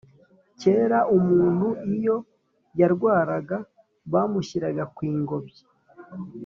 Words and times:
Kera 0.59 0.99
umuntu 1.17 1.67
iyo 1.93 2.15
yarwaraga 2.79 3.57
bamushyiraga 4.11 4.83
ku 4.93 4.99
Ingobyi 5.11 5.61